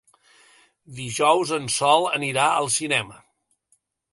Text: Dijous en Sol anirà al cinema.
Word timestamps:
Dijous 0.99 1.53
en 1.59 1.69
Sol 1.75 2.09
anirà 2.21 2.49
al 2.55 2.73
cinema. 2.79 3.21